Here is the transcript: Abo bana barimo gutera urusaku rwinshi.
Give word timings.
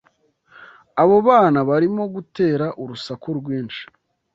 Abo 1.01 1.17
bana 1.27 1.59
barimo 1.69 2.03
gutera 2.15 2.65
urusaku 2.81 3.27
rwinshi. 3.39 3.83